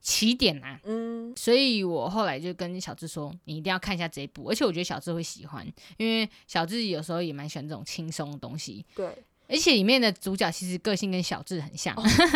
[0.00, 0.80] 起点啊。
[0.84, 5.66] 嗯，所以我后来就跟小智说，你一定要看一下这一部，而且我觉得小智会喜欢，
[5.96, 9.06] 因为小智有时候也蛮喜欢这种轻松的东西，对。
[9.46, 11.94] 而且里面的主角其实个性跟小智很像。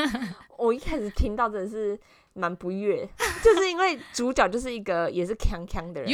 [0.58, 1.98] 我一开始听到真的是
[2.38, 3.08] 蛮不悦，
[3.42, 6.10] 就是因为主角就是一个 也是强强的人，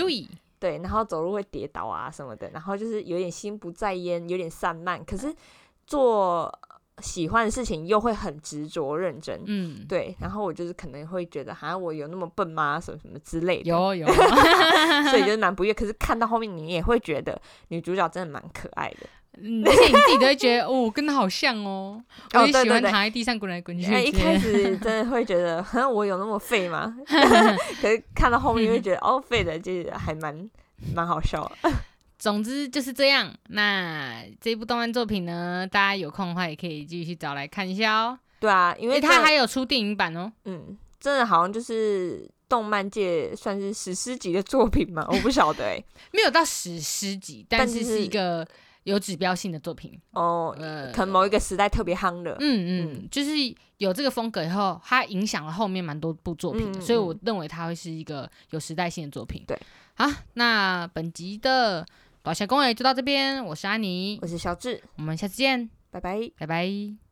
[0.59, 5.35] 对，然后走路会跌倒啊什么的，然后就是有点心不在焉，有点散漫，可是
[5.87, 6.51] 做
[7.03, 9.43] 喜欢的事情又会很执着认真。
[9.47, 12.81] 嗯，对，然后我就是可能会觉得，好像我有那么笨吗？
[12.81, 14.07] 什么什么之类的，有有，
[15.11, 15.75] 所以就是蛮不悦。
[15.75, 19.07] 可是看到后面，你也会觉得女主角真的蛮可爱的。
[19.43, 22.03] 嗯，而且你自己都会觉得，哦，我跟他好像哦，
[22.35, 23.85] 我也喜欢躺在地上滚来滚去。
[24.03, 26.97] 一开始真的会觉得，好 像我有那么废吗？
[27.07, 30.49] 可是看到后面会觉得，哦，废的，就是还蛮
[30.95, 31.71] 蛮好笑的。
[32.19, 33.31] 总之就是这样。
[33.49, 38.19] 那这部动漫作品呢，大家有空的话也可以继续找来看一下哦。
[38.41, 40.33] 对啊，因因为它还有出电影版哦。
[40.45, 45.83] 嗯，真的好像就是动漫界算是史诗级的作品嘛，我不晓得哎、
[46.13, 48.47] 没有到史诗级，但是但就是是一个
[48.85, 50.01] 有指标性的作品。
[50.13, 52.37] 哦，呃，可能某一个时代特别夯的。
[52.41, 53.33] 嗯嗯，就是
[53.79, 59.45] 有这个风格以后，它影响了后面蛮多部作品的，嗯所以我嗯认为它会是一个有时代性的作品。
[59.47, 59.59] 对，
[59.95, 61.85] 好，那本集的
[62.23, 66.31] 宝侠公园就到这边，我是安妮我，是小智，我们下次见，拜拜。
[66.39, 67.04] 拜拜。